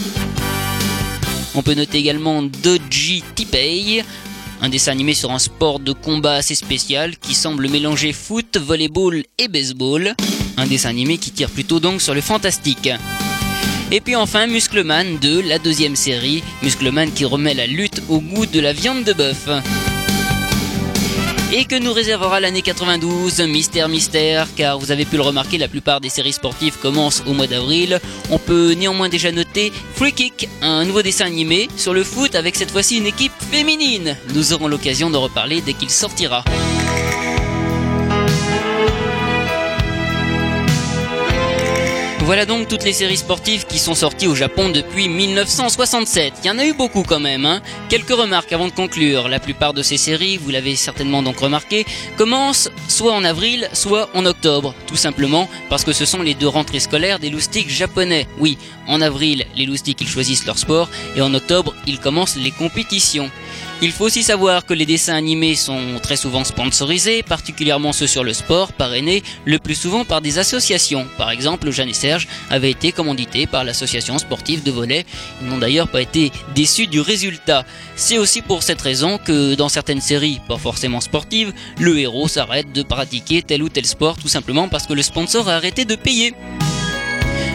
[1.54, 4.04] On peut noter également Doji Tipei,
[4.62, 9.24] un dessin animé sur un sport de combat assez spécial qui semble mélanger foot, volleyball
[9.38, 10.16] et baseball.
[10.58, 12.90] Un dessin animé qui tire plutôt donc sur le fantastique.
[13.94, 18.46] Et puis enfin Muscleman 2, la deuxième série, Muscleman qui remet la lutte au goût
[18.46, 19.50] de la viande de bœuf.
[21.52, 25.68] Et que nous réservera l'année 92, mystère mystère, car vous avez pu le remarquer, la
[25.68, 28.00] plupart des séries sportives commencent au mois d'avril.
[28.30, 32.56] On peut néanmoins déjà noter Free Kick, un nouveau dessin animé sur le foot avec
[32.56, 34.16] cette fois-ci une équipe féminine.
[34.34, 36.46] Nous aurons l'occasion de reparler dès qu'il sortira.
[42.24, 46.34] Voilà donc toutes les séries sportives qui sont sorties au Japon depuis 1967.
[46.44, 47.46] Il y en a eu beaucoup quand même.
[47.48, 47.62] Hein.
[47.90, 49.28] Quelques remarques avant de conclure.
[49.28, 51.84] La plupart de ces séries, vous l'avez certainement donc remarqué,
[52.18, 54.76] commencent soit en avril, soit en octobre.
[54.86, 58.28] Tout simplement parce que ce sont les deux rentrées scolaires des loustiques japonais.
[58.38, 62.52] Oui, en avril, les loustiques ils choisissent leur sport et en octobre, ils commencent les
[62.52, 63.32] compétitions.
[63.84, 68.24] Il faut aussi savoir que les dessins animés sont très souvent sponsorisés, particulièrement ceux sur
[68.24, 71.08] le sport, parrainés le plus souvent par des associations.
[71.18, 75.04] Par exemple, Jeanne et Serge avaient été commandités par l'association sportive de volley.
[75.42, 77.66] Ils n'ont d'ailleurs pas été déçus du résultat.
[77.96, 82.72] C'est aussi pour cette raison que dans certaines séries, pas forcément sportives, le héros s'arrête
[82.72, 85.96] de pratiquer tel ou tel sport tout simplement parce que le sponsor a arrêté de
[85.96, 86.36] payer.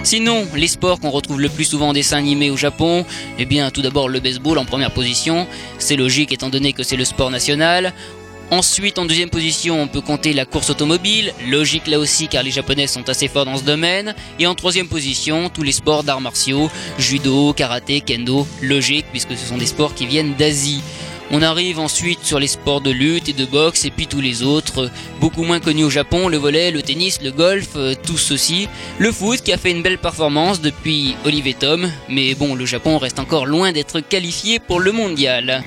[0.07, 3.05] Sinon, les sports qu'on retrouve le plus souvent en dessin animé au Japon,
[3.41, 5.49] eh bien tout d'abord le baseball en première position,
[5.81, 7.93] c'est logique étant donné que c'est le sport national.
[8.53, 12.53] Ensuite, en deuxième position, on peut compter la course automobile, logique là aussi car les
[12.53, 14.15] Japonais sont assez forts dans ce domaine.
[14.39, 19.45] Et en troisième position, tous les sports d'arts martiaux, judo, karaté, kendo, logique puisque ce
[19.45, 20.83] sont des sports qui viennent d'Asie.
[21.33, 24.45] On arrive ensuite sur les sports de lutte et de boxe et puis tous les
[24.45, 28.69] autres, beaucoup moins connus au Japon, le volet, le tennis, le golf, euh, tout ceci.
[28.99, 32.99] Le foot qui a fait une belle performance depuis Olivier Tom, mais bon, le Japon
[32.99, 35.65] reste encore loin d'être qualifié pour le mondial.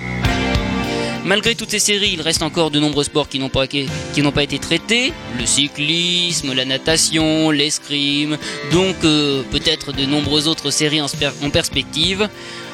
[1.25, 5.11] Malgré toutes ces séries, il reste encore de nombreux sports qui n'ont pas, été traités.
[5.37, 8.37] Le cyclisme, la natation, l'escrime,
[8.71, 12.29] donc euh, peut-être de nombreuses autres séries en perspective.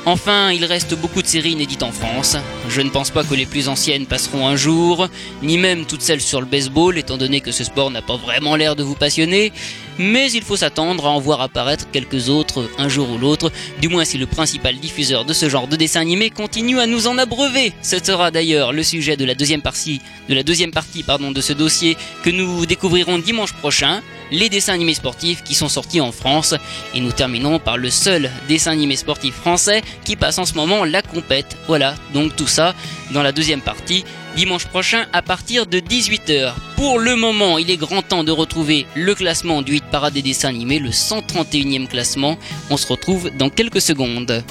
[0.08, 2.38] Enfin, il reste beaucoup de séries inédites en France.
[2.70, 5.08] Je ne pense pas que les plus anciennes passeront un jour,
[5.42, 8.56] ni même toutes celles sur le baseball, étant donné que ce sport n'a pas vraiment
[8.56, 9.52] l'air de vous passionner.
[9.98, 13.90] Mais il faut s'attendre à en voir apparaître quelques autres un jour ou l'autre, du
[13.90, 17.18] moins si le principal diffuseur de ce genre de dessin animé continue à nous en
[17.18, 17.74] abreuver.
[17.82, 21.54] Ce sera d'ailleurs le sujet de la deuxième partie, de la deuxième partie de ce
[21.54, 26.56] dossier que nous découvrirons dimanche prochain, les dessins animés sportifs qui sont sortis en France,
[26.94, 30.84] et nous terminons par le seul dessin animé sportif français qui passe en ce moment
[30.84, 31.58] la compète.
[31.68, 32.74] Voilà, donc tout ça
[33.12, 34.04] dans la deuxième partie
[34.36, 36.54] dimanche prochain à partir de 18h.
[36.76, 40.22] Pour le moment, il est grand temps de retrouver le classement du 8 parade des
[40.22, 42.38] dessins animés, le 131e classement.
[42.70, 44.44] On se retrouve dans quelques secondes.